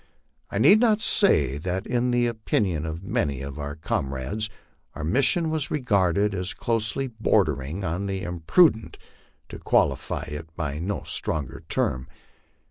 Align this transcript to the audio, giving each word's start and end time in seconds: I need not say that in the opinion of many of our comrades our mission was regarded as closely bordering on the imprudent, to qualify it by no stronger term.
I 0.49 0.57
need 0.57 0.79
not 0.79 0.99
say 0.99 1.59
that 1.59 1.85
in 1.85 2.09
the 2.09 2.25
opinion 2.25 2.87
of 2.87 3.03
many 3.03 3.43
of 3.43 3.59
our 3.59 3.75
comrades 3.75 4.49
our 4.95 5.03
mission 5.03 5.51
was 5.51 5.69
regarded 5.69 6.33
as 6.33 6.55
closely 6.55 7.05
bordering 7.19 7.83
on 7.83 8.07
the 8.07 8.23
imprudent, 8.23 8.97
to 9.49 9.59
qualify 9.59 10.23
it 10.23 10.47
by 10.55 10.79
no 10.79 11.03
stronger 11.03 11.61
term. 11.69 12.07